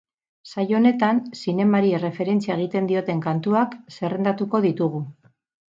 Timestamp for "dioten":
2.93-3.25